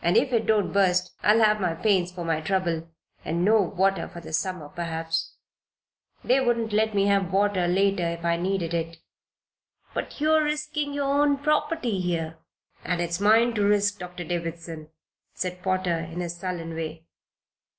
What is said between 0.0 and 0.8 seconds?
"And if it don't